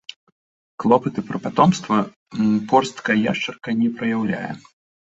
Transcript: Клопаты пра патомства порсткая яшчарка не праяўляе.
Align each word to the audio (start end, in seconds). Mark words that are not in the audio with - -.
Клопаты 0.83 1.19
пра 1.27 1.37
патомства 1.45 1.97
порсткая 2.73 3.19
яшчарка 3.31 3.79
не 3.87 3.95
праяўляе. 4.01 4.45